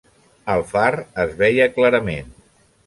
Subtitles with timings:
[0.53, 2.37] El far es veia clarament.